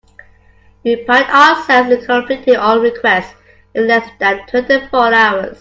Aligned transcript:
We 0.83 0.95
pride 0.95 1.29
ourselves 1.29 1.91
in 1.91 2.03
completing 2.07 2.55
all 2.55 2.79
requests 2.79 3.35
in 3.75 3.87
less 3.87 4.09
than 4.19 4.47
twenty 4.47 4.87
four 4.87 5.13
hours. 5.13 5.49